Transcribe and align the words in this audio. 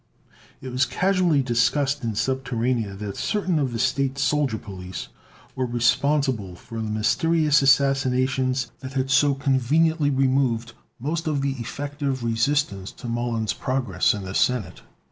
It 0.61 0.69
was 0.69 0.87
casually 0.87 1.43
discussed 1.43 2.03
in 2.03 2.13
Subterranea 2.15 2.95
that 2.97 3.17
certain 3.17 3.59
of 3.59 3.71
the 3.71 3.77
state 3.77 4.17
soldier 4.17 4.57
police 4.57 5.09
were 5.55 5.67
responsible 5.67 6.55
for 6.55 6.79
the 6.81 6.89
mysterious 6.89 7.61
assassinations 7.61 8.71
that 8.79 8.93
had 8.93 9.11
so 9.11 9.35
conveniently 9.35 10.09
removed 10.09 10.73
most 10.99 11.27
of 11.27 11.43
the 11.43 11.51
effective 11.59 12.23
resistance 12.23 12.91
to 12.93 13.07
Mollon's 13.07 13.53
progress 13.53 14.15
in 14.15 14.23
the 14.23 14.33
Senate. 14.33 14.81